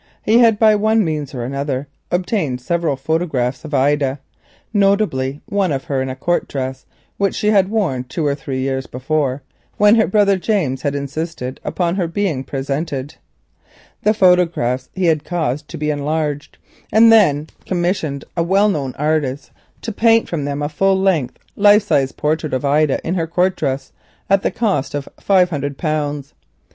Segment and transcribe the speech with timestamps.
[0.57, 4.17] By one means and another he had obtained several photographs of Ida,
[4.73, 8.61] notably one of her in a court dress which she had worn two or three
[8.61, 9.43] years before,
[9.77, 13.13] when her brother James had insisted upon her being presented.
[14.01, 16.57] These photographs he caused to be enlarged
[16.91, 19.51] and then, at the cost of 500 pounds, commissioned a well known artist
[19.83, 23.55] to paint from them a full length life size portrait of Ida in her court
[23.55, 23.91] dress.